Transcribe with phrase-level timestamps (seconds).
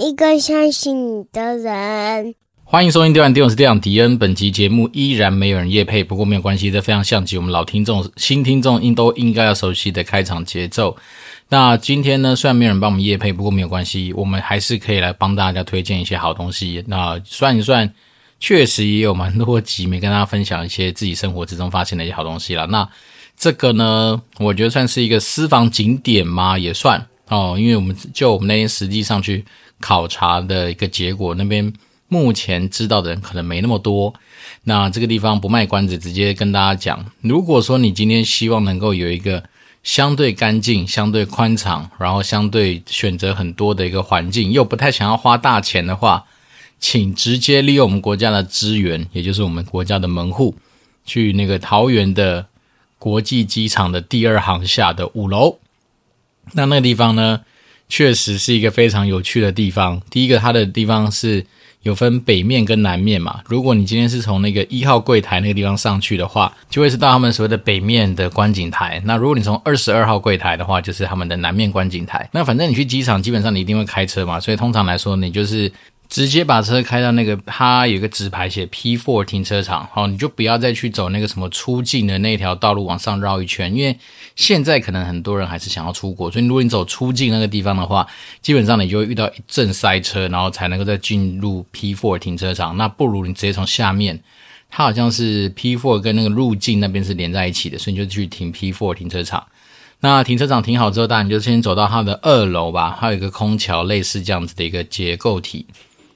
[0.00, 2.34] 一个相信你的人。
[2.64, 4.16] 欢迎收听《电玩店》，我是店长迪恩。
[4.16, 10.96] 本集节目依然没有人夜配，不过没有关系，这非常像极我们老听众、新听众应都应该要熟悉的开场节奏。
[11.50, 16.82] 那今天呢，虽然没有人帮我们夜配，不过没有关系，我们还是可以来帮大家推荐一些好东西。
[16.86, 17.92] 那算一算，
[18.38, 22.66] 确实也有蛮多集没跟大家分享一些自己生活之中发现的一些好东西了。
[22.68, 22.88] 那
[23.36, 29.44] 这个呢，我觉得算是一个私房景点嘛，也算哦，因为我们就我们那天实际上去
[29.80, 31.72] 考察的一个结果，那边。
[32.12, 34.12] 目前知道的人可能没那么多，
[34.64, 37.06] 那这个地方不卖关子，直接跟大家讲。
[37.20, 39.44] 如果说你今天希望能够有一个
[39.84, 46.24] 相对干净、相对宽敞，然后相对选择很多的一个环境，又不太想要花大钱的话，
[46.80, 50.56] 请直接利用我们国家的资源，也就是我们国家的门户，
[51.06, 52.46] 去那个桃园的
[52.98, 55.58] 国际机场的第二航厦的五楼。
[56.54, 57.42] 那那个地方呢，
[57.90, 60.00] 确实是一个非常有趣的地方。
[60.08, 61.44] 第一个，它的地方是。
[61.82, 63.40] 有分北面跟南面嘛？
[63.46, 69.00] 如果你今天是从那个一号柜台那个地方上去的话，就会是到他们所谓的北面的观景台。
[69.06, 72.28] 那如果你从二十二号柜台的话，就是他们的南面观景台。
[72.32, 75.72] 那反正你去机场，基本上你一定会开车嘛，所以通常来说，你就是。
[76.10, 83.96] 直接把车开到那个，它有个纸牌写 P4 停车场，好，你就不要再去走那个什么出境的那条道路往上绕一圈，因为
[84.34, 88.04] 现在可能很多人还是想要出国，所以如果你走出境那个地方的话，
[88.42, 92.76] 基本上你就会遇到一阵塞车，然后才能够再进入 P4 停车场。
[92.76, 94.20] 那不如你直接从下面，
[94.68, 99.46] 它好像是 P4 跟那个入境那边是连在一起的，所以你就去停 P4 停车场。
[100.00, 105.66] 那停车场停好之后，当然你就先走到它的二楼吧，还有一个空桥，类似这样子的一个结构体。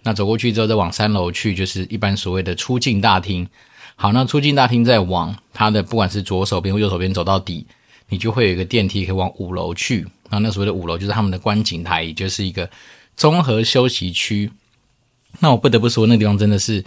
[0.05, 3.49] 那走过去之后，再往三楼去，就是一般所谓的出境大厅。
[3.97, 7.67] 好，那出境大厅再往它的不管是左手边或右手边走到底，
[8.11, 10.07] 你就会有一个电梯可以往五楼去。
[10.29, 12.69] 那那所谓的五楼就是他们的观景台，也就是一个
[13.17, 14.51] 综合休息区。
[15.41, 16.85] 那我不得不说，那地方真的是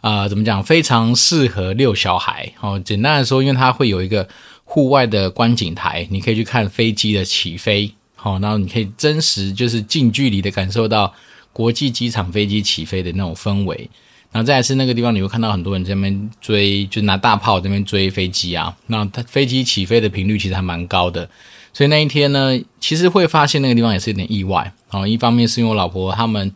[0.00, 2.52] 啊、怎么讲，非常适合遛小孩。
[2.60, 4.28] 哦，简单的说，因为它会有一个
[4.64, 7.92] 户外的观景台，你可以去看飞机的起飞。
[8.14, 11.12] 好，然后你可以真实就是近距离的感受到。
[11.52, 13.88] 国际机场飞机起飞的那种氛围，
[14.30, 18.74] 然后再是那个地方，你会看到很多人在那边追，就拿大炮在那边追飞机啊。
[18.86, 21.28] 那它飞机起飞的频率其实还蛮高的，
[21.72, 24.72] 所以那一天呢，其实会发现那个地方也是有点意外。
[24.90, 26.50] 然后，一方面是因为我老婆他们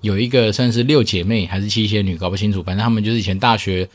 [0.00, 3.88] 有一个算是六姐妹还是七仙女，搞不清楚，反正他们就是以前大学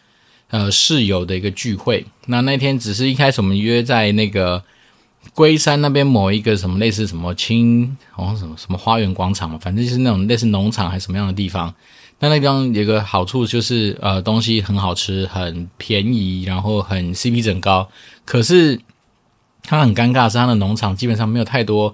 [0.49, 2.05] 呃室友的一个聚会。
[2.27, 4.63] 那那天只是一开始我们约在那个。
[5.33, 11.73] 龟山那边某一个什么类似什么青，好像什么什么花园广场嘛，反正就是那种类似农场还是什么样的地方。
[12.19, 17.89] 那那地方有个好处就是，呃，东西很好吃，很便宜，然后很 CP 值高。
[18.23, 18.79] 可是
[19.63, 21.93] 它很尴尬，是它的农场基本上没有太多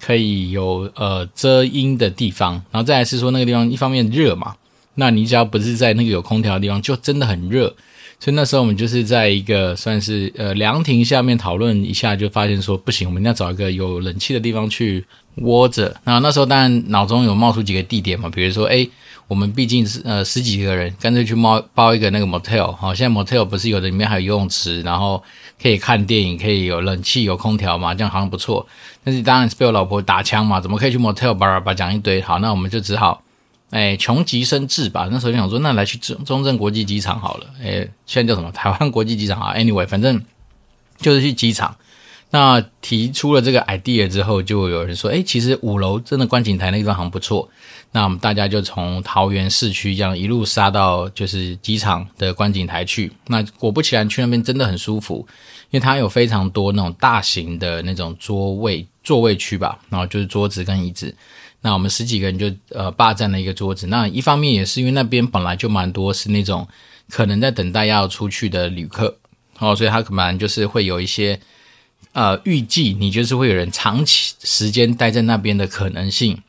[0.00, 2.54] 可以有呃遮阴的地方。
[2.70, 4.54] 然后再来是说那个地方一方面热嘛，
[4.94, 7.76] 那你只要不是在那个有空调的地方，就真的很热。
[8.20, 15.04] 所以那时候我们就是在一个算是呃凉亭下面讨论一下，就发现说不行，我们要找一个有冷气的地方去
[15.36, 15.94] 窝着。
[16.04, 18.90] 那那时候当然脑中有冒出几个地点嘛，比如说诶，
[19.28, 22.72] 我们毕竟是呃十几个人，干脆去包包一个那个 motel。
[22.72, 25.22] 好，现在 motel 不是有的里面还有游泳池，然后
[25.62, 28.66] 可以看电影，可以有冷气、有空调嘛，这样好像不错。
[29.04, 31.32] 但是当然是被我老婆打枪嘛，怎么可以去 motel？
[31.34, 32.20] 叭叭叭讲一堆。
[32.20, 33.22] 好，那我们就只好。
[33.70, 35.08] 哎，穷极生智吧。
[35.10, 37.46] 那时候就想说，那来去中中正国际机场好了。
[37.62, 38.50] 哎，现在叫什么？
[38.52, 39.54] 台湾国际机场啊。
[39.54, 40.22] Anyway，反正
[40.98, 41.76] 就是去机场。
[42.30, 47.48] 那提出了这个 idea 之后，就有人说，哎，其实五楼真的观景台那地方好像不错。
[47.92, 53.10] 那我们大家就从桃园市区这样一路杀到就是机场的观景台去。
[53.28, 55.26] 那果不其然，去那边真的很舒服，
[55.70, 61.14] 因为它有非常多那种大型的那种桌位座位区吧，然后就是桌子跟椅子。
[61.60, 63.88] 那我们十几个人就呃霸占了一个桌子。
[63.88, 66.66] 那一方面也是因为那边本来就蛮多是那种
[67.10, 69.16] 可能在等待要出去的旅客
[69.58, 71.40] 哦，所以他可能就是会有一些
[72.12, 76.40] 呃预计你就是会有人长期时间待在那边的可能性，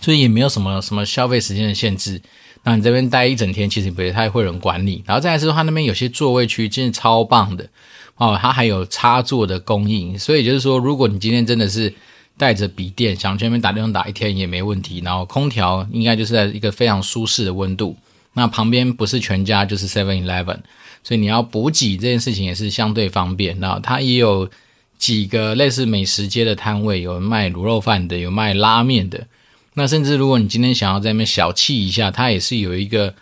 [0.00, 2.22] 所以也没有什么什么消费时间的限制。
[2.62, 5.02] 那你这边待一整天，其实不太会有人管你。
[5.04, 7.68] 然后再来是说，他那边有些座位区真的超棒的
[8.16, 11.92] 哦，他还有插座的供应，所以就是说，如果你今天真的是。
[12.38, 17.94] 带着笔电想去那边打电话打一天也没问题，然后空调应该就是在一个非常舒适的温度。
[18.34, 20.58] 那旁边不是全家就是 Seven Eleven，
[21.02, 23.58] 所以你要补给这件事情也是相对方便。
[23.58, 24.48] 然后它也有
[24.96, 29.26] 几个类似美食街的摊位，有卖卤肉饭的，有卖拉面的。
[29.74, 33.12] 那甚至如果你今天想要在那边小憩一下，它也是有一个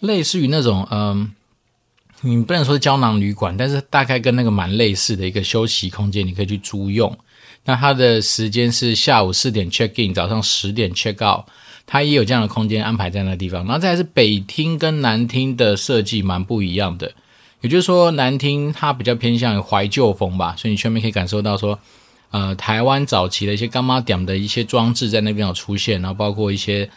[0.00, 1.30] 类似于那种嗯，
[2.22, 7.16] 你不能说胶囊旅馆，但是大概跟那个蛮类似的一个休息空间，你可以去租用。
[7.64, 11.44] 那它的时间是下午四点 check in，早上十点 check out，
[11.86, 13.64] 它也有这样的空间安排在那个地方。
[13.64, 17.12] 然后再是北厅跟南厅的设计蛮不一样的，
[17.60, 21.78] 也就是说南厅它比较偏向于怀旧风吧，所以你全面可以感受到说，
[22.30, 26.88] 呃，台湾早期的一些柑仔店的一些装置在那边有出现，然后包括一些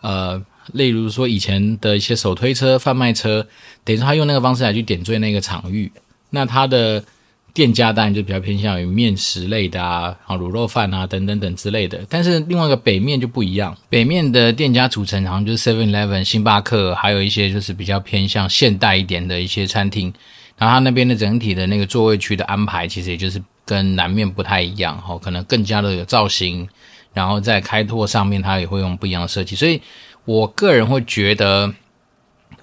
[0.00, 0.42] 呃。
[0.72, 3.46] 例如说，以前的一些手推车、贩卖车，
[3.84, 5.92] 等于说他用那个方式来去点缀那个场域。
[6.30, 7.04] 那他的
[7.54, 12.04] 店家当然就比较偏向于面食类的啊，啊卤肉饭啊等等等之类的。
[12.08, 20.12] 但是另外一个北面就不一样，北面的店家组成好像就是 Seven Eleven、星巴克，还有一些就是比较偏向现代一点的一些餐厅。
[20.58, 26.68] 然后他那边的整体的那个座位区的安排，其实也就是跟南面不太一样，哦，可能更加的有造型。
[27.12, 29.80] 然后在开拓上面，它也会用不一样的设计，所以。
[30.26, 31.70] 我个人会觉得，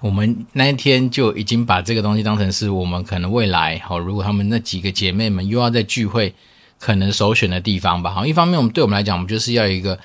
[0.02, 6.34] 我们那一天就已经把这个东西当成是我们可能未来好，如果他们那几个姐妹们又要在聚会，
[6.80, 8.10] 可能首选的地方吧。
[8.10, 9.96] 好，一方面我们对我们来讲，我们就是要一个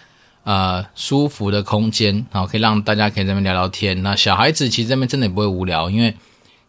[0.43, 4.03] 呃舒服的空间，好可以让大家可以在那边聊聊天。
[4.03, 6.13] 那小孩子其实这边真的也不会无聊，因为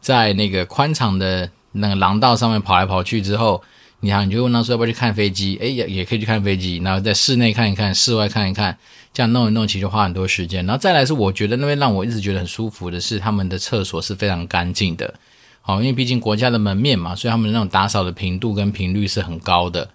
[0.01, 3.63] 在那个宽敞的那个廊道上面跑来跑去之后，
[4.01, 5.57] 你好，你就问他说要不要去看飞机？
[5.61, 8.79] 诶，也也可以去看飞机，然后在室内看一看，室外看一看。
[9.13, 10.65] 这样弄一弄，其实花很多时间。
[10.67, 15.13] 然后再来是，我觉得那边让我一直觉得很舒服的是，他们的厕所是非常干净的。
[15.61, 19.91] 好，因为毕竟国家的门面嘛，所以他们那种打扫的频度跟频率是很高的。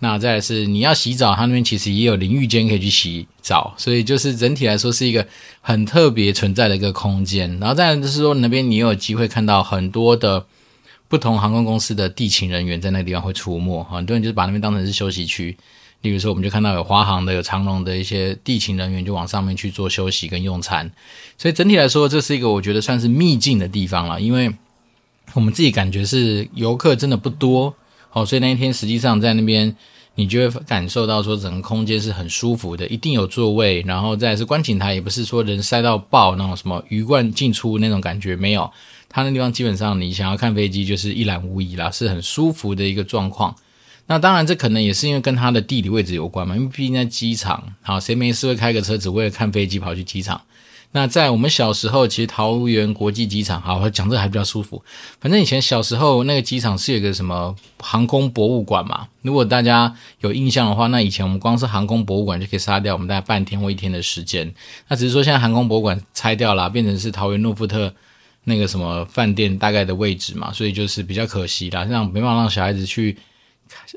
[0.00, 5.26] 那再来是，你要洗澡，他那边其实也有淋浴间可以去洗澡，所以就是整体来说是一个
[5.62, 7.58] 很特别存在的一个空间。
[7.58, 10.44] 然后再来就是说，那边你有机会看到很多的
[11.08, 15.56] 不同航空公司的地勤人员在那个地方会出没，很多人就是把那边当成是休息区。
[16.02, 20.88] 例如说，我们就看到有华航的、有长龙的一些地勤人员就往上面去做休息跟用餐，
[21.38, 24.20] 所以整体来说，这是一个我觉得算是秘境的地方了。
[24.20, 24.52] 因为
[25.32, 27.74] 我们自己感觉是游客真的不多，
[28.12, 29.74] 哦，所以那一天实际上在那边，
[30.14, 38.70] 你就会感受到说整个空间是很舒服的，一定有座位，然后再是观景台，也不是说人塞到爆那种什么鱼贯进出那种感觉没有，
[39.16, 43.56] 它那地方基本上你想要看飞机就是一览无遗啦，是很舒服的一个状况。
[44.08, 50.42] 那当然，这可能也是因为跟它的地理位置有关嘛，因为毕竟在机场，好，谁没事会开个车子为了看飞机跑去机场？
[50.92, 54.84] 那在我们小时候，其实桃园国际机场，好，讲这个还比较舒服。
[55.18, 64.54] 反正以前小时候那个机场是有个什么航空博物馆嘛，如果大家有印象的话，那以前我们光是航空博物馆就可以杀掉我们大概半天或一天的时间。
[64.88, 67.94] 那只是说现在航空博物馆拆掉了，变成是桃园诺富特
[68.46, 73.14] 那个什么饭店大概的位置嘛，所以就是比较可惜啦，这样没办法让小孩子去。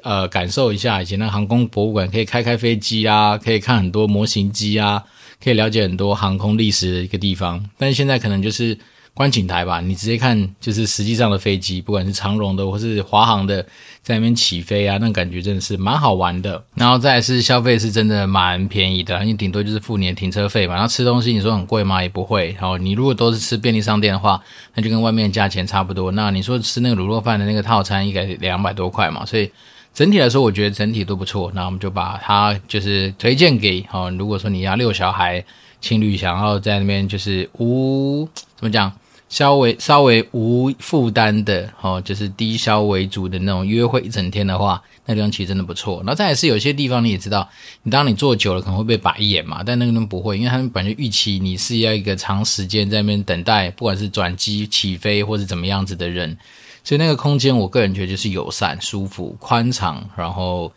[0.02, 5.04] 呃，感受一下以前的航空博物馆，可以开开飞机啊，可以看很多模型机啊，
[5.42, 7.64] 可以了解很多航空历史的一个地方。
[7.78, 8.76] 但是现在可能就是
[9.20, 13.62] 观景台吧，你直接看就是实际上的飞机，不管是长荣的或是华航的，
[14.02, 16.64] 在那边起飞啊，那感觉真的是蛮好玩的。
[16.74, 20.74] 然后再是消费是真的蛮便宜的，你顶多就是付你的停车费嘛。
[20.74, 22.02] 然后吃东西你说很贵吗？
[22.02, 22.56] 也不会。
[22.58, 24.42] 然后你如果都是吃便利商店的话，
[24.76, 26.14] 那就跟外面价钱差不多。
[26.14, 29.52] 那你说吃那个卤肉饭的那个套餐，应该两百多块嘛，所以。
[29.92, 31.52] 整体来说，我觉得整体都不错。
[31.54, 35.44] 那我们就把它就是推荐给哦，如果说你要遛小孩、
[35.82, 38.90] 情侣想要在那边就是无怎么讲，
[39.30, 46.02] 稍微稍微无负担的哦，就是低消为主的那种约会一整天的话，那地方其实真的不错。
[46.04, 47.48] 那再也是有些地方你也知道，
[47.84, 56.36] 你当你坐久了可能会被白眼嘛，但那个人不会，因为他们本来就预期你是要一个长时间在那边等待，不管是转机、起飞或是怎么样子的人。
[56.84, 60.72] 所以那个空间，我个人觉得就是友善、舒服、宽敞，然后，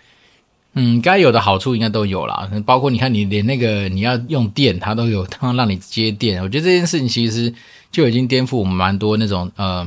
[0.74, 2.50] 嗯，该有的好处应该都有啦。
[2.64, 6.42] 包括你看，你连那个你要用电，它都有， 它让你接电。
[6.42, 7.52] 我觉得这件事情其实
[7.90, 9.86] 就已经颠覆我们蛮多那种呃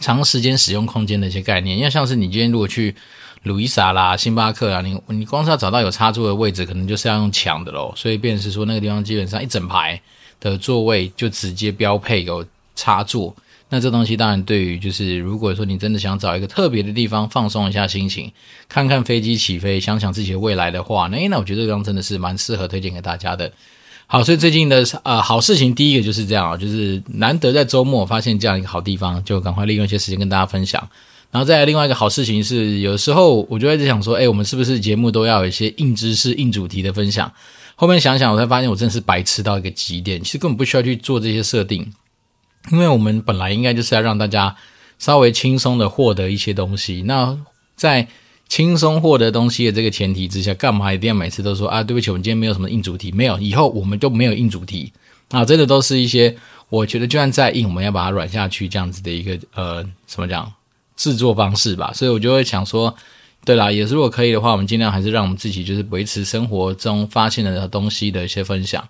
[0.00, 1.78] 长时间使用空间的一些概念。
[1.78, 2.92] 因为像是你今天如果去
[3.44, 7.94] 路易莎啦、星巴克啊，你你光是要找到有插座的位置，可能就是要用抢的咯。
[7.96, 10.00] 所以变成是说那个地方基本上一整排
[10.40, 13.32] 的座位就直接标配有插座。
[13.74, 18.30] 那这东西当然对于就是如果说你真的想找一个特别的地方放松一下心情，
[18.68, 23.50] 看看飞机起飞，想想自己的未来的话，那那我觉得这地方真的是蛮适合推荐给大家的。
[24.06, 30.88] 好，所以最近的呃好事情第一个就是这样啊，就是难得在周末发现这样一个好地方，就赶快利用一些时间跟大家分享。
[31.32, 37.32] 然后再来另外一个好事情是，有时候我就一直想说，哎，我们是不是节目都要有一些硬知识、硬主题的分享？
[37.74, 41.92] 后面想想，我才发现我真的是白痴到一个极点，其实根本不需要去做这些设定。
[42.72, 44.56] 因为我们本来应该就是要让大家
[44.98, 47.38] 稍微轻松的获得一些东西，那
[47.76, 48.08] 在
[48.48, 54.92] 轻松获得东西的这个前提之下，干嘛一定要每次都说啊，对不起，我们今天没有什么硬主题，没有，以后我们就没有硬主题
[55.30, 56.36] 啊，真的都是一些
[56.68, 60.52] 我觉得就算再硬，我们要把它软下去这样子的一个呃，怎么讲
[60.96, 62.94] 制作方式吧，所以我就会想说。
[63.46, 68.82] 对啦，也如果可以的话，我们尽量还是让我们自己就是维持生活中发现的东西的一些分享。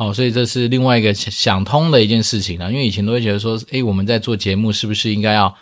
[0.00, 2.72] 哦，所以这是另外一个想通的一件事情了。
[2.72, 5.54] 因为以前都会觉得说，诶，我们在做节目是不是应该要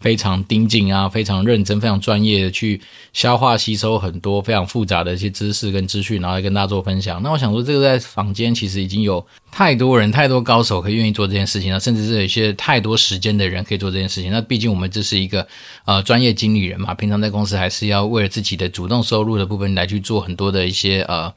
[0.00, 2.78] 非常盯紧啊，非常认真、非常专业的去
[3.14, 7.22] 消化吸收很多非常复杂的一些知识跟资讯，然后来跟大家做分享。
[7.22, 14.30] 那我想说，这个在坊间其实已经有太多人、太多高手可以愿意做这件事情了，甚至是有一些太多时间的人可以做这件事情。
[14.30, 15.48] 那毕竟我们这是一个
[15.86, 21.32] 呃专业经理人嘛，平常在公司还是要为了自己的主动收入的部分来去做很多的一些呃。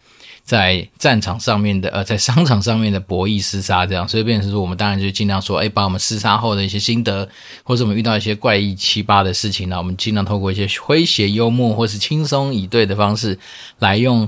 [0.49, 7.29] 在战场上面的，呃，在商场上面的博弈厮杀，这样，所以变成说，我们当然就尽量说，哎，把我们厮杀后的一些心得，
[7.61, 13.37] 或者我们遇到一些怪异七八的事情呢，我们尽量透过一些诙谐幽默或是轻松以对的方式
[13.77, 14.27] 来用，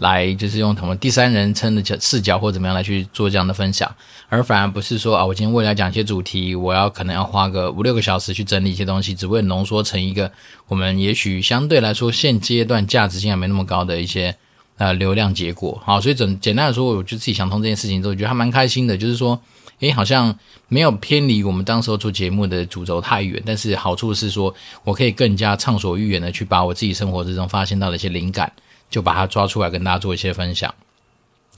[0.00, 3.88] 来就是用什么第三人称的角视角或怎么样来去做这样的分享，
[4.28, 10.32] 而反而不是说啊，我今天为了讲一些主题，我要可能要花个五六个小时去整理一些东西，只为浓缩成一个
[10.66, 14.34] 我们也许相对来说现阶段价值性还没那么高的一些。
[14.80, 18.96] 呃，流量结果好，所以整简单的说，我就自己想通这件事情之后，觉得还蛮开心的。
[18.96, 19.38] 就是说，
[19.80, 20.34] 诶，好像
[20.68, 28.50] 没有偏离我们当时候做节目的主轴太远，但是好处是说，我可以更加畅所欲言的去把我自己生活之中发现到的一些灵感，
[28.88, 30.74] 就把它抓出来跟大家做一些分享。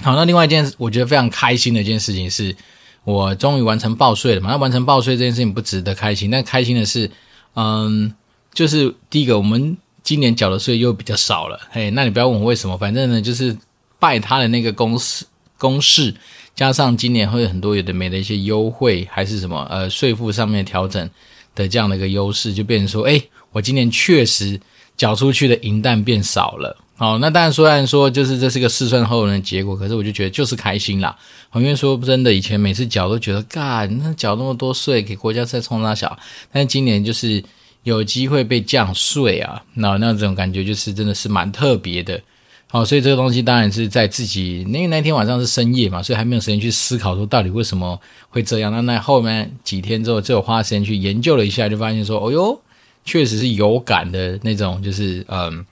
[0.00, 2.56] 好，那另外一件我觉得非常开心的一件事情是，
[3.04, 4.50] 我终于完成报税了嘛。
[4.50, 7.08] 那完成报税这件事情不值得开心，但开心的是，
[7.54, 8.12] 嗯，
[8.52, 9.78] 就是第一个我们。
[10.02, 13.56] 今年缴的税又比较少了，嘿，那你不要问我为什么，反正呢就是
[14.00, 15.24] 拜他的那个公式
[15.56, 16.12] 公式，
[16.56, 21.08] 加上今年会有很多有的没的一些优惠，还是什么呃税负上面调整
[21.54, 24.60] 的这样的一个优势，就变成说，诶，我今年确实
[24.96, 26.76] 缴出去的银弹变少了。
[26.96, 31.16] 好，那当然虽然说就是这是个试算后的结果，可是我就觉得就是开心啦。
[31.54, 36.18] 因为说真的，以前每次缴都觉得，干，那缴那么多税给国家在冲大小，
[36.52, 37.40] 但是今年就是。
[37.84, 42.20] 有机会被降税啊，那那种感觉就是真的是蛮特别的。
[42.68, 48.72] 好，所以这个东西当然是在自己，因为那天晚上是深夜嘛，所以还没有时间去思考说到底为什么会这样。
[48.72, 52.60] 那那后面几天之后，就花时间去研究了一下，就发现说，哦哟，
[53.04, 55.66] 确实是有感的那种，就是嗯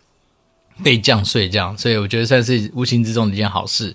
[0.83, 1.79] 被降税这样。
[1.79, 3.95] 所以我觉得算是无形之中的一件好事。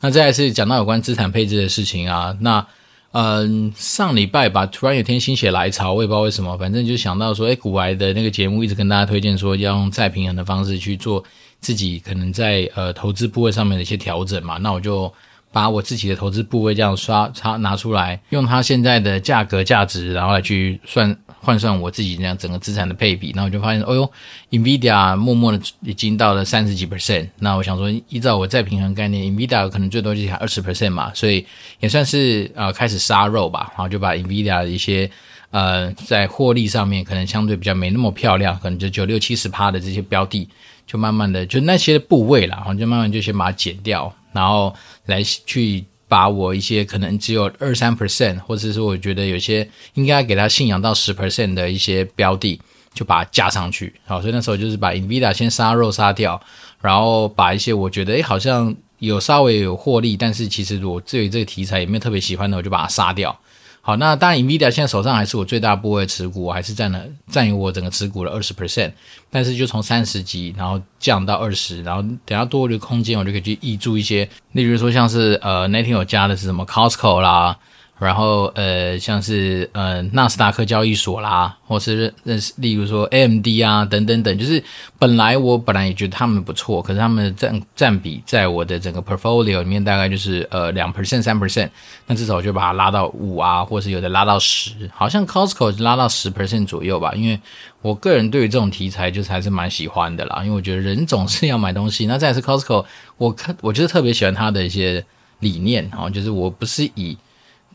[0.00, 2.66] 那再来是讲到有关资产配置的事情啊，那。
[3.12, 11.22] 嗯，上礼拜吧，突然有天心血来潮，我也不知道为什么，反正就想到说，哎，古癌的那个节目一直跟大家推荐说，要用再平衡的方式去做
[11.60, 15.12] 自己可能在呃投资部位上面的一些调整嘛，那我就。
[15.54, 24.10] 把我自己的投资部位这样刷它拿出来，用它现在的价格价值，然后来去算换算我自己这样整个资产的配比，那我就发现，哦哟
[24.50, 27.28] ，NVIDIA 默默的已经到了三十几 percent。
[27.40, 31.44] 那我想说，依照我再平衡概念，NVIDIA 可能最多就才二十 percent 嘛，所以
[31.80, 33.72] 也算是呃开始杀肉吧。
[33.76, 35.10] 然后就把 NVIDIA 的一些
[35.50, 40.48] 呃在获利上面可能相对比较没那么漂亮，可能就九六七十趴的这些标的，
[40.86, 44.14] 就慢慢的就那些部位啦，然后就慢慢就先把它减掉。
[44.32, 44.72] 然后
[45.06, 52.60] 来去把我一些可能只有二三 percent，或者是我觉得有些应该给他信仰到十 percent 的一些标的，
[52.92, 53.94] 就把它加上去。
[54.04, 56.38] 好，所以那时候就是把 Invida 先杀肉杀掉，
[56.82, 63.34] 然后把一些我觉得诶好像有稍微有获利，但是其实我对于这个题材也没有特别喜欢的，我就把它杀掉。
[63.84, 68.92] 好，那当然，NVIDIA 现在手上还是我最大部位持股，我还是占了占有我整个持股的二十 percent，
[69.28, 77.58] 但是就从三十几，然后降到二十，然后等下多余的空间，我就可以去挹注一些，例如说像是呃那天我加的是什么 Costco 啦。
[78.02, 84.62] 然后呃，像是呃纳斯达克交易所啦，或是认识，例如说 AMD 啊等等等，就是
[84.98, 91.70] 本来我本来也觉得他们不错，可是他们占占比在我的整个 portfolio 里面大概就是呃两 percent 三 percent，
[92.06, 97.40] 那至少我就把它拉到五啊，或是有的拉到十，好像 Costco 拉到十 percent 左右吧，因为
[97.82, 102.84] 我个人对于这种题材就是还是蛮喜欢的啦，因为我觉得人总是要买东西，那再是 Costco，
[103.16, 105.04] 我看我就是特别喜欢它的一些
[105.38, 107.16] 理念啊，就是我不是以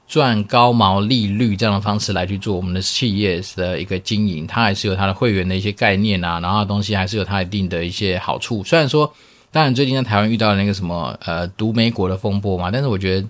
[0.07, 8.63] 赚高毛利率这样的方式来去做我们的企业的一个经营，它还是有它的会员的一些概念啊，然后东西还是有它一定的一些好处。
[8.63, 9.13] 虽然说，
[9.51, 13.27] 当然最近在台湾遇到了那个什么呃毒美国的风波嘛，但是我觉得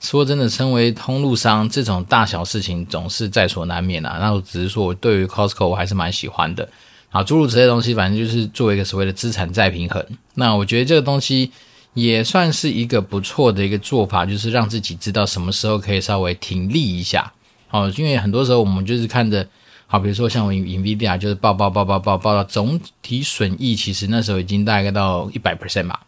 [0.00, 4.18] 说真的，身为通路商，这种大小事情总是在所难免啊。
[4.20, 6.68] 那我只是说，我对于 Costco 我还是蛮喜欢的
[7.10, 10.04] 啊，诸如此类东西，反正就是作为一个所谓的资产再平衡。
[10.34, 11.50] 那我觉得这个东西。
[12.00, 17.32] 也算是一个不错的一个做法，就是让自己知道什么时候可以稍微停立一下。
[17.70, 19.46] 哦，因为很多时候我们就是看着，
[19.86, 26.00] 好，比如说像我 NVIDIA 就是爆爆爆爆爆爆到总体损益，其实那时候已经大概到一百 percent 吧。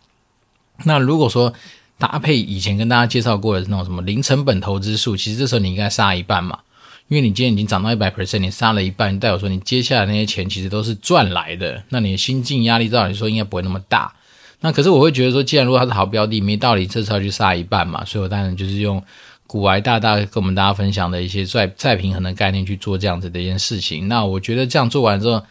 [0.84, 1.52] 那如果说
[1.98, 6.60] 搭配以前跟大家介绍过的那种什么零成本投资术，其实这时候你应该杀一半嘛。
[7.08, 14.14] 因为你今天已经涨到一百 percent，你杀了一半，代表说你接下来那些钱其实都是赚来的，那你的心境压力照理说应该不会那么大。
[14.60, 19.02] 那可是我会觉得说，既然如果它是好标的，没道理这次要去杀一半嘛，所以我当然就是用
[19.46, 24.06] 股癌大大跟我们大家分享的一些再再平衡的概念去做这样子的一件事情。
[24.06, 25.42] 那我觉得这样做完之后，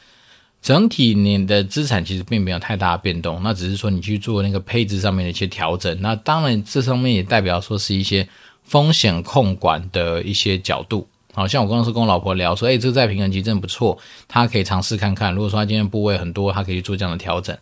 [0.62, 5.98] 整体你的资产其实并没有太大的变动，那只是说你去做那个配置上面的一些调整。
[6.02, 8.28] 那当然这上面也代表说是一些
[8.64, 11.08] 风险控管的一些角度。
[11.34, 13.98] 好像我刚刚是跟我老婆聊说，哎，这个再平衡其实真的不错，
[14.28, 15.34] 他可以尝试看看。
[15.34, 17.58] 如果说他今天部位很多，他可以去做这样的调整，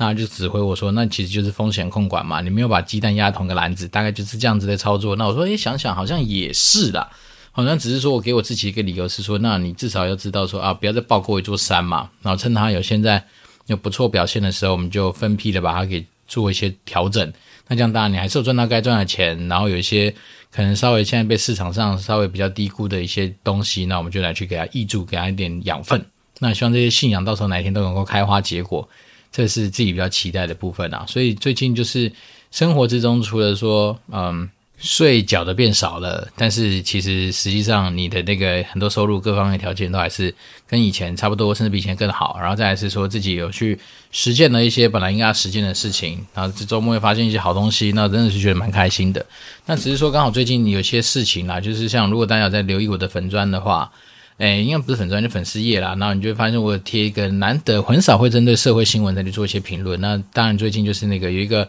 [0.00, 2.40] 那就指挥我说，那其实就是风险控管嘛。
[2.40, 5.14] 你没有把鸡蛋压同个篮子，大概就是这样子的操作。
[5.16, 7.10] 那我说，哎，想想好像也是啦，
[7.52, 12.10] 好像只是说我给我自己一个理由是说，那你至少要知道说啊，不要再抱过一座山嘛。
[12.22, 13.22] 然后趁他有现在
[13.66, 17.32] 有不错表现的时候，我们就分批的把它给做一些调整。
[17.68, 20.12] 那这样当然你还是有赚到该赚的钱，然后有一些。
[20.52, 26.04] 可能稍微现在被市场上稍微比较低估的一些东西，那我们就来去给它挹注，给它一点养分。
[26.40, 28.88] 那希望这些信仰到时候哪一天都能够开花结果，
[29.32, 31.04] 这是自己比较期待的部分啊。
[31.06, 32.10] 所以最近就是
[32.50, 34.48] 生活之中，除了说嗯。
[34.82, 40.34] 税缴的变少了，但是其实实际上你的那个很多收入各方面条件都还是
[40.66, 42.38] 跟以前差不多，甚至比以前更好。
[42.40, 43.78] 然后再来是说自己有去
[44.10, 49.26] 实践了一些本来应该要实践的事情，然后这周末会发现一些好东西，那真的是觉得蛮开心的。
[49.66, 53.92] 那只是说刚好最近有些事情啦，就是像如果大家有在留意我的粉砖的话，
[54.40, 60.00] 诶，应该不是粉专就粉丝页啦，然后你就会发现我贴一个难得很少会针对社会新闻再去做一些评论。
[60.00, 61.68] 那当然最近就是那个有一个。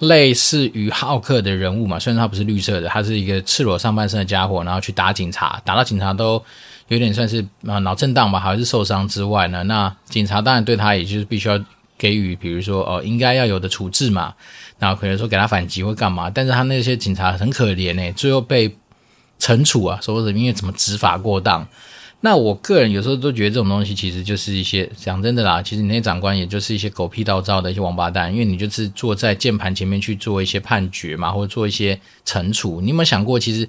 [0.00, 6.40] 类似于浩克的人物嘛，虽然他不是绿色的，他是一个赤裸上半身的家伙，然后去打警察，打到警察都
[6.86, 11.60] 有点算是啊脑震荡吧，还是受伤之外呢，那警察当然对他也就是必须要
[11.98, 14.32] 给予，比如说哦应该要有的处置嘛，
[14.78, 18.72] 然后可能说给他反击或干嘛，但是他那些警察很可怜诶，最后被
[19.40, 21.66] 惩处啊，说是因为怎么执法过当。
[22.20, 32.80] 那我个人有时候都觉得这种东西其实就是一些讲真的啦，其实你那些长官也就是一些狗屁倒灶的一些王八蛋，因为你就是坐在键盘前面去做一些判决嘛，或者做一些惩处。
[32.80, 33.68] 你有没有想过，其实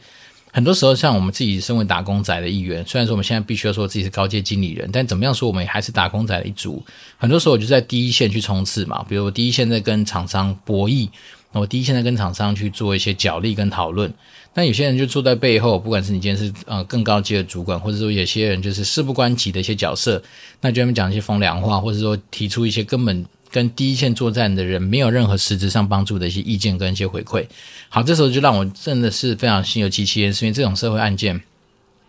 [0.52, 6.84] 很多时候像我们自己身为打工仔的一员，虽然说我们现在必须要说自己是高阶经理人，但怎么样说我们也还是打工仔的一族。
[7.18, 11.08] 很多时候我就在第一线去冲刺嘛，比如我第一线在跟厂商博弈，
[11.52, 14.12] 我第一线在跟厂商去做一些角力跟讨论。
[14.54, 20.22] 但有些人就坐在背后，不管是你今天是呃更高级的主管，或者说有些人就是事不关己的一些角色，
[20.62, 27.46] 那就他们讲一些风凉话，或者说提出一些根本跟第一线作战的人没有任何实质上帮助的一些意见跟一些回馈。
[27.90, 31.42] 好，这时候就让我真的是非常心有戚戚焉，是因为这种社会案件，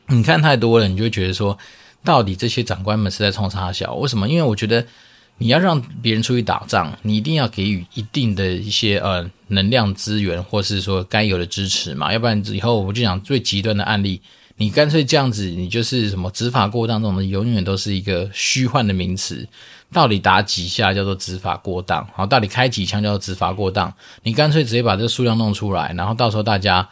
[0.08, 1.56] 你看太多了，你就会觉得说，
[2.02, 3.94] 到底这些长官们是在冲啥小？
[3.94, 4.28] 为什么？
[4.28, 4.84] 因为我觉得。
[5.42, 14.20] 你要让别人出去打仗，你一定要给予一定的一些呃能量资源，或是说该有的支持嘛，要不然以后我就讲最极端的案例，
[14.56, 19.48] 你干脆这样子，你就是什么执法过当这种的，永远都是一个虚幻的名词。
[19.90, 22.06] 到底打几下叫做执法过当？
[22.14, 23.90] 好，到底开几枪叫做执法过当？
[24.22, 26.86] 你干脆直接把这个数量弄出来，然后到时候大家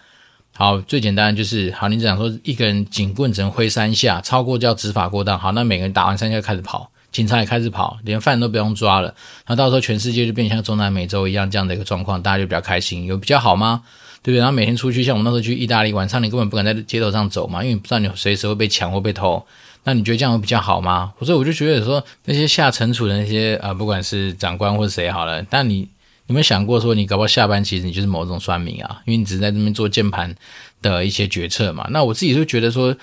[0.56, 5.38] 好，最简单就是好，你只想说一个人警棍只能挥三下，超过叫执法过当。
[5.38, 6.90] 好，那每个人打完三下开始跑。
[7.10, 9.08] 警察也开始跑，连犯都不用抓了，
[9.46, 13.82] 然后到时候全世界就变像中南美洲一样这样的一个状况，大家就比较开心，有比较好吗？
[14.22, 14.38] 对不对？
[14.38, 19.42] 然后每天出去，像我们那时候去意大利，晚上你根本不敢在街头上走嘛，因为你不知道你随时会被抢或被偷。
[19.84, 21.12] 那你觉得这样会比较好吗？
[21.22, 25.88] 所以我就觉得说，那些下惩处的那些啊、不管是长官或者谁好了，但你
[26.26, 30.34] 有没有想过说，你搞不好下班其实你就是某种酸民啊，因为你只是在这边做键盘
[30.82, 31.86] 的一些决策嘛。
[31.90, 32.94] 那我自己就觉得说。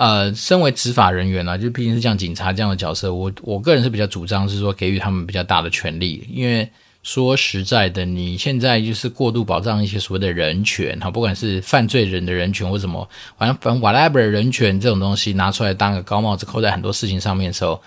[0.00, 6.66] 呃，身为执法人员呢、啊，就毕竟是像警察这样的角色，我我个人是比较主张是说给予他们比较大的权利，因为
[7.02, 17.78] 说实在的，你现在就是过度保障一些所谓的人权哈，不管是犯罪人的人权或什么，反正反正 whatever 人权这种东西拿出来当个高帽子扣在很多事情上面的时候，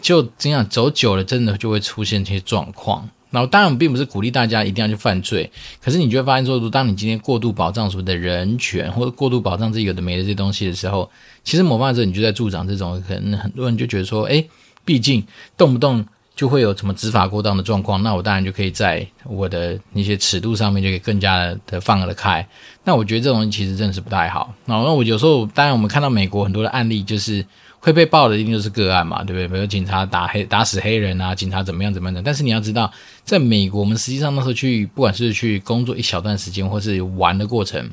[0.00, 3.08] 就这样走久了，真的就会出现这些状况。
[3.32, 5.50] 然后当然并不是鼓励大家一定要去犯罪，
[5.82, 11.10] 可是你就会发现说，当你今天过度保障所谓的人权，或者过度保障自己有的没的这些东西的时候，
[11.42, 14.46] 其实某方面你就在助长这种可能很多人就觉得说，诶，
[14.84, 16.04] 毕竟动不动
[16.36, 22.46] 就会有什么执法过当的状况，那我当然就可以在我的那些尺度上面就可以更加的放得开。
[22.84, 24.54] 那我觉得这种其实真的是不太好。
[24.66, 27.44] 然后那我有时候当然我们看到美国很多的案例就是。
[27.84, 29.48] 会被爆的一定就是个案嘛，对不对？
[29.48, 32.22] 比如警察打黑打死黑人啊，警察怎么样怎么样的。
[32.22, 32.90] 但是你要知道，
[33.24, 37.90] 在美国，我们实际上那时候去，不管是去工作一小段时间，或是玩的过程，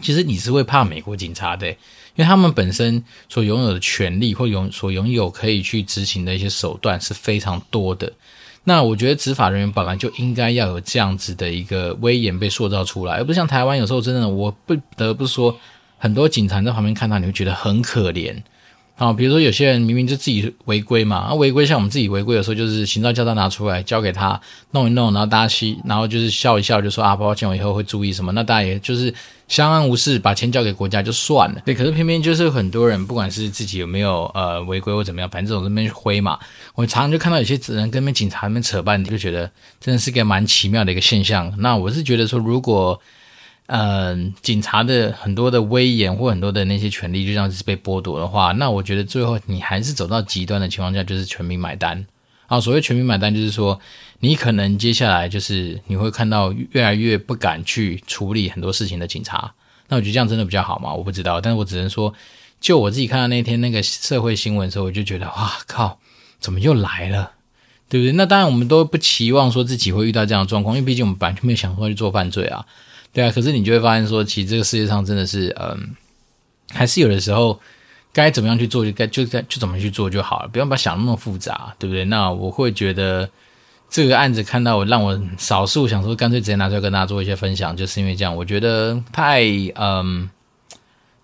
[0.00, 1.76] 其实你是会怕美国警察的，因
[2.16, 8.12] 为他们本身所拥有的权利或拥所拥有可以去执行的一些手段是非常多的。
[8.64, 15.56] 那我觉得执法人员本来就应该要有这样子的一个威严被塑造出来，而不是像台湾有时候真的，我不得不说。
[15.96, 18.36] 很多警察在旁边看到，你会觉得很可怜。
[18.96, 28.30] 啊，比如说有些人明明就自己违规嘛，啊违规像我们自己违规的时候，就是行照驾照拿出来交给他弄一弄，然后大家，然后就是笑一笑，就说啊，抱歉，我以后会注意什么。
[28.30, 29.12] 那大家也就是
[29.48, 31.60] 相安无事，把钱交给国家就算了。
[31.64, 36.38] 对，可是偏偏就是很多人，不管是自己有没有呃违规或怎么样，反正这种这边挥嘛，
[36.76, 41.52] 我常常就看到有些人跟那警察那边扯半，就觉得真的是个蛮奇妙的一个现象。
[41.58, 43.00] 那我是觉得说，如果
[43.66, 52.04] 嗯、警察的很多的威严或很多的那些权利就这样子被剥夺的话，那我觉得最后你还是走到极端的情况下，就是全民买单
[52.46, 52.60] 啊。
[52.60, 53.80] 所谓全民买单，就是说
[54.20, 59.54] 你可能接下来就是你会看到越来越不敢去处理很多事情的警察。
[59.88, 60.92] 那我觉得这样真的比较好吗？
[60.92, 62.12] 我不知道，但是我只能说，
[62.60, 65.98] 就我自己看到那天那个社会新闻的时候，我就觉得哇靠，
[66.38, 67.32] 怎么又来了，
[67.88, 68.12] 对不对？
[68.12, 72.66] 那当然我们都不期望说自己会遇到这样的状况，因为毕竟我们本来就没有想过去做犯罪啊。
[73.14, 75.94] 对啊，可是你就会发现说，其实这个世界上真的是，嗯，
[76.72, 77.60] 还是有的时候
[78.12, 82.04] 该怎么样去做就该就该就怎么去做就好了，不要把想那么复杂，对不对？
[82.06, 83.30] 那我会觉得
[83.88, 89.44] 这个案子看到我让我少数想说，干脆直接拿出来跟大家做一些分享，就是因为这样，我觉得太
[89.76, 90.28] 嗯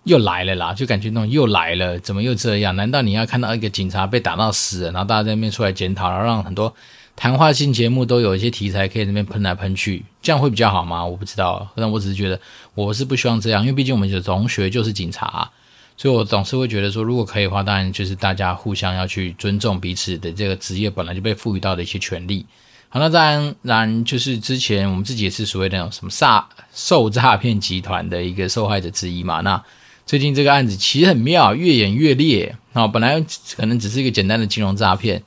[0.05, 2.73] 又来了啦，就感觉那种又来了，怎么又这样？
[2.77, 6.73] 难道你要看到一个警察被打到死，然后大家在那边出来检讨，然后让很多。
[7.15, 11.05] 谈话性节目都有一些题材可以那边喷来喷去，这样会比较好吗？
[11.05, 12.39] 我不知道，但我只是觉得
[12.73, 15.47] 我是不希望这样，因为毕竟我们的同学就是警察，
[15.95, 22.43] 所以我总是会觉得说，如果可以的话，当然就是大家互相要去尊重彼此的这个职业本来就被赋予到的一些权利。
[22.89, 29.41] 好，那当然就是之前我们自己也是所谓的那种什么诈受诈骗集团的一个受害者之一嘛。
[29.41, 29.63] 那
[30.05, 33.23] 最近这个案子其实很妙，越演越烈啊，本来
[33.55, 35.21] 可能只是一个简单的金融诈骗。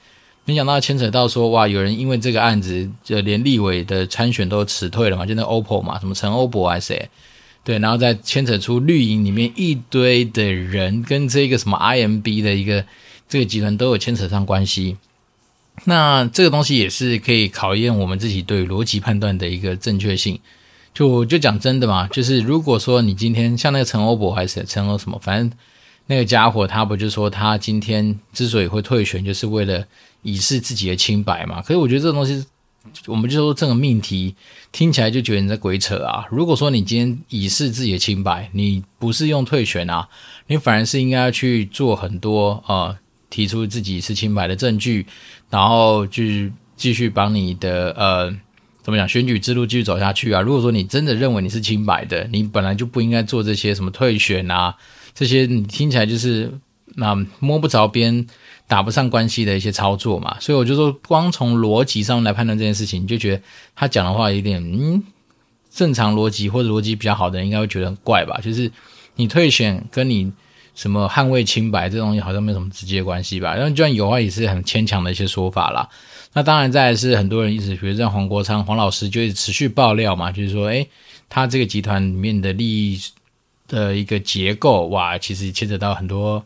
[0.47, 7.09] 没想到牵扯到说哇，有人因为这个案子，就连立委的参选都辞退了嘛，就那 OPPO 嘛，什么陈欧博还是谁，
[7.65, 12.85] 对，然后再牵扯出绿营里面一堆的人跟这个什么 IMB 的一个
[13.27, 14.99] 这个集团都有牵扯上关系。
[15.85, 20.39] 那这个东西也是可以考验我们自己对逻辑判断的一个正确性。
[20.93, 25.51] 就就讲真的嘛，就是如果说你今天像那个陈欧博还是陈欧什么，反正
[26.09, 29.87] 那个家伙他不就说他今天之所以会退选，就是为了。
[30.25, 31.63] 以示自己的清白嘛？
[31.63, 32.45] 可是我觉得这个东西，
[33.07, 34.35] 我们就说这个命题
[34.73, 36.27] 听起来就觉得你在鬼扯啊！
[36.31, 40.09] 如果说你今天以示自己的清白，你不是用退选啊，
[40.49, 42.97] 你反而是应该要去做很多呃，
[43.31, 45.07] 提出自己是清白的证据，
[45.51, 48.31] 然后去继续帮你的呃
[48.83, 50.41] 怎么讲选举之路继续走下去啊！
[50.41, 54.75] 如果说你真的认为你是清白的，你本来就不应该做这些什么退选啊，
[55.15, 56.53] 这些你听起来就是
[56.97, 58.27] 那、摸不着边。
[58.67, 63.43] 打不上关系的一些操作嘛，所以我就说，光从逻辑上来判断这件事情，就觉得
[63.77, 65.03] 他讲的话有点嗯，
[65.71, 68.41] 正常逻辑或者逻辑比较好的人应该会觉得很怪吧？
[68.43, 68.73] 就是
[69.17, 70.33] 你退选跟你
[70.75, 73.55] 什么捍卫清白这东西好像没什么直接关系吧？
[73.55, 75.87] 然后就算有的话，也是很牵强的一些说法啦。
[76.33, 80.89] 那当然，再来是很多人一直比如像黄国昌黄老师就一直持续爆料嘛，就是说，诶，
[81.29, 82.99] 他这个集团里面的利益
[83.69, 86.43] 的一个结构，哇，其实牵扯到很多。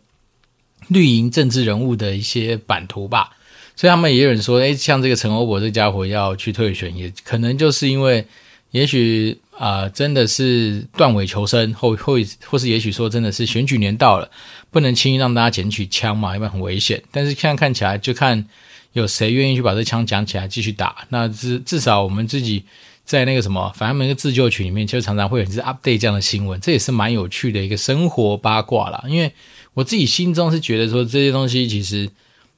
[0.86, 3.30] 绿营政治人物的一些版图吧，
[3.76, 8.24] 所以他们也有人说，诶，像这个陈欧博这家伙要去退选，也可能就是因为，
[8.70, 14.30] 也许啊、真的是断尾求生，或或或是也许说真的是选举年到了，
[14.70, 17.02] 不能轻易让大家捡取枪嘛，因为很危险。
[17.10, 18.46] 但是现在看起来，就看
[18.92, 21.04] 有谁愿意去把这枪捡起来继续打。
[21.10, 22.64] 那至至少我们自己
[23.04, 29.30] 在那个什么，反正每个自救群里面，就常常会有一些 update 这样的新闻，这也是蛮有趣的一个生活八卦啦，因为。
[29.78, 32.10] 我自己心中是觉得说，这些东西其实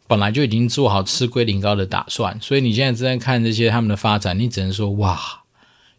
[0.06, 5.20] 本来就已经做好吃龟苓膏的打算，所以你现在正在看这些他们的发展，你只能说哇，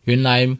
[0.06, 0.58] 原来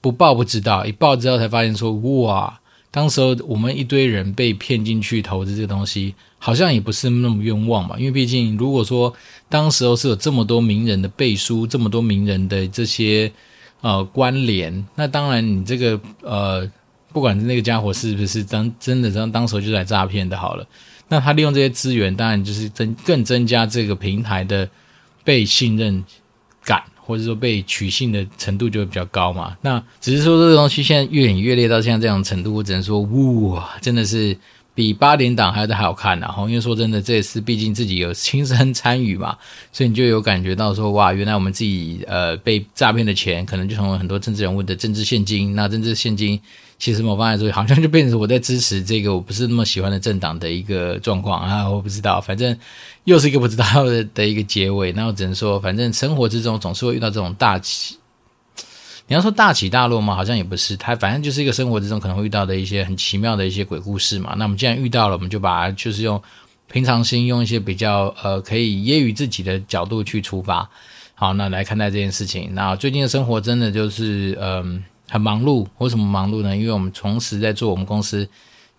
[0.00, 2.60] 不报不知道，一报之后才发现说哇，
[2.92, 9.12] 当时候我们一堆人被骗进去投资这个东西，好像也不是那么冤枉嘛，因为毕竟如果说
[9.48, 13.32] 当时候是有这么多名人的背书，这么多名人的这些
[13.80, 16.70] 呃关联，那当然你这个呃。
[17.14, 20.66] 不管是那个家伙是不是当真的当当时就来诈骗的，好了，
[21.08, 24.68] 那他利用这些资源，当然就是增更增加这个平台的
[25.22, 26.04] 被信任
[26.64, 29.56] 感，或者说被取信的程度就会比较高嘛。
[29.62, 34.36] 那只是说这个东西现在越演越烈到现在这样程度，我只能说，哇，真的是。
[34.76, 39.38] 比八点档还要再好看然后，因为说真的，这也是毕竟自己有亲身参与嘛，
[39.70, 45.54] 所以你就有感觉到说，哇，原来我们自己呃被诈骗的钱，可能就成为很多政治人物的政治现金。
[45.54, 46.40] 那政治现金，
[46.78, 51.68] 其实某方面来说，好像就变成我在支持这个我不是那么喜欢的政党的一个状况啊。
[51.68, 52.56] 我不知道，反正
[53.04, 54.92] 又是一个不知道的的一个结尾。
[54.92, 57.96] 那我只能说，反正生活之中总是会遇到这种大起。
[59.06, 60.14] 你要说大起大落嘛？
[60.14, 64.34] 好像也不是，它反正就是一个生活之中可能会遇到的一些很奇妙的一些鬼故事嘛。
[64.38, 66.20] 那我们既然遇到了，我们就把就是用
[66.72, 70.68] 平常心，用一些比较呃可以揶揄自己的角度去出发。
[71.14, 72.50] 好，那来看待这件事情。
[72.54, 75.66] 那最近的生活真的就是嗯、很忙碌。
[75.78, 76.56] 为什么忙碌呢？
[76.56, 78.28] 因为我们同时在做我们公司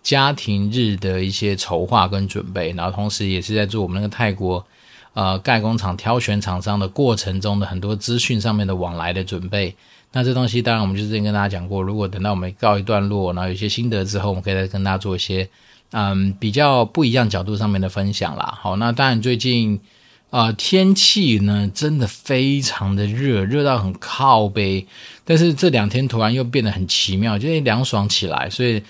[0.02, 4.64] 家庭日的一些筹划跟准备，然后同时也是在做我们那个泰国。
[5.14, 9.74] 呃，盖工厂挑选厂商的过程中的很多资讯上面的往来的准备，
[10.12, 15.48] 那这东西当然我们就之前跟大家讲过，如果等到我们告一段落，然后有些心得之后，我们可以再跟大家做一些
[15.92, 18.58] 嗯比较不一样角度上面的分享啦。
[18.60, 19.80] 好，那当然最近
[20.36, 24.86] 呃天气呢真的非常的热，热到很靠背，
[25.24, 28.82] 但是这两天突然又变得很奇妙，就是凉爽起来，所以。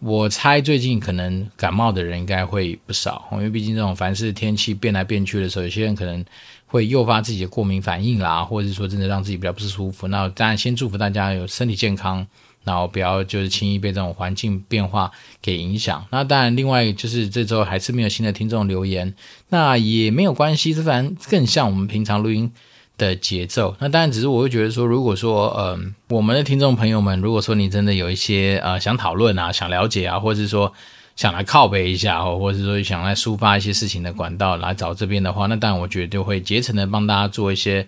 [0.00, 6.22] 我猜最近可能感冒的人应该会不少，因为毕竟这种凡是天气变来变去的时候，有些人可能
[6.66, 10.06] 会诱发自己的过敏反应啦，或者是说真的让自己比较不舒服。
[10.08, 12.26] 那当然先祝福大家有身体健康，
[12.64, 16.04] 然后不要就是轻易被这种环境变化给影响。
[16.10, 19.14] 那当然，另外就是这周还是没有新的听众留言，
[19.50, 22.50] 那也没有关系，这反正更像我们平常录音
[22.96, 30.72] 的节奏，那当然只是我会觉得说，如果说，嗯、我们的听众朋友们，如果说你真的有一些呃想讨论啊、想了解啊，或者是说
[31.16, 37.86] 想来靠背一下，或者是说想来抒发一些事情的管道来找这边的话，那当然我觉得就会竭诚的帮大家做一些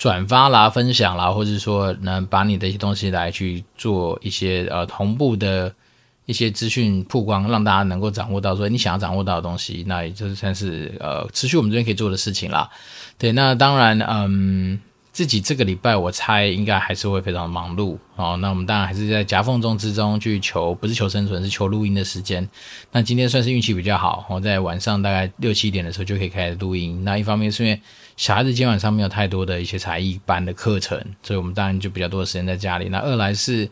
[0.00, 5.70] 转发啦、分享啦，或者是说能把你的一些东西来去做一些呃同步的
[6.24, 12.66] 一些资讯曝光，让大家能够掌握到说你想要掌握到的东西，那也就是算是呃持续我们这边可以做的事情啦。
[13.18, 14.80] 对，那当然，嗯，
[15.12, 18.38] 自己这个礼拜我猜应该还是会非常忙碌哦。
[18.40, 22.48] 那我们当然还是在夹缝中之中去求，不是求生存，是求录音的时间。
[22.90, 27.04] 那今天算是运气比较好，我在晚上大概六七点的时候就可以开始录音。
[27.04, 27.78] 那一方面是因为
[28.20, 32.90] 小孩子今晚上没有太多的一些才艺班的课程，所以我们当然就比较多的时间在家里。
[32.90, 33.66] 那二来是。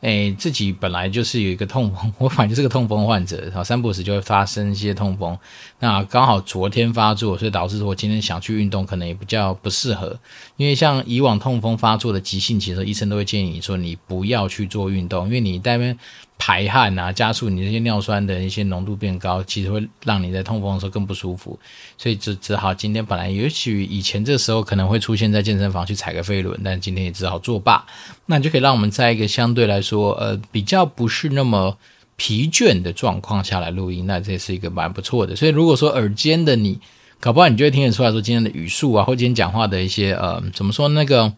[0.00, 5.38] 诶，自己本来就是有一个痛风， 我反正就是个痛风患者，然后三不时就会发生一些痛风。
[5.78, 10.14] 那刚好昨天发作，所以导致我今天想去运动，可能也比较不适合。
[10.58, 15.98] 因为像以往痛风发作的急性期的时候，医生都会建议你说你不要去做运动，因为你在那边
[16.36, 21.58] 排汗啊，加速你这些尿酸的一些浓度变高，其实会让你在痛风的时候更不舒服。
[21.96, 27.86] 所以只只好今天本来也许以前这时候可能会出现在健身房去踩个飞轮，但今天也只好作罢。
[28.26, 31.78] 那就可以让我们在一个相对来说呃比较不是那么
[32.16, 35.34] 疲倦的状况下来录音，那这是一个蛮不错的。
[35.34, 36.78] 所以如果说耳尖的你，
[37.20, 41.32] 搞不好你就会听得出来说今天的语速啊，或今天讲话的一些呃怎么说那个。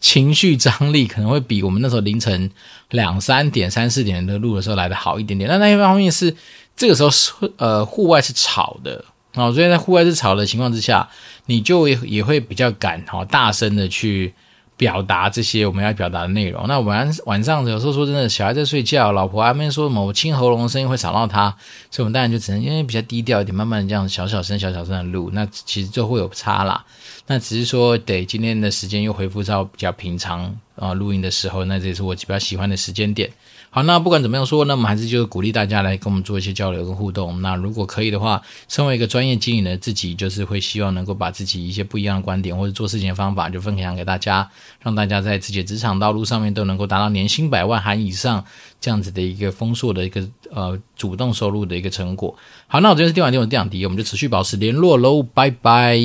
[0.00, 2.50] 情绪张力可能会比我们那时候凌晨
[2.90, 5.50] 两三点、三四点的录的时候来的好一点点。
[5.50, 6.34] 那那一方面是
[6.76, 11.08] 这个时候是呃户外是吵的哦，所以在户外是吵的情况之下，
[11.46, 14.32] 你就也会比较敢哈大声的去
[14.78, 16.66] 表达这些我们要表达的内容。
[16.68, 21.50] 那晚晚上有时候说真的，小孩在睡觉，老婆还没说某轻，喉咙的声音会吵到他，
[21.90, 25.30] 所以我们当然就只能因为比较低调一点，慢慢的这样小小声、小小声的录。
[25.34, 26.82] 那其实就会有差啦。
[27.26, 33.28] 那只是说，得今天的时间又恢复到比较平常啊，录音的时候，那这也是我比较喜欢的时间点。
[33.70, 37.40] 好，那不管怎么样说，那我们还是就鼓励大家来跟我们做一些交流跟互动。
[37.42, 44.48] 那如果可以的话，身为一个专业经营的自己，就是会希望能够把自己一些不一样的观点或者做事情的方法，就分享给大家，
[44.82, 48.44] 让大家在自己的职场道路上面都能够达到年薪百万含以上
[48.80, 52.34] 这样子的一个丰硕的一个呃主动收入的一个成果。
[52.66, 55.98] 好，那我这边是电丸殿，我是电丸迪，我们就持续保持联络喽，拜拜。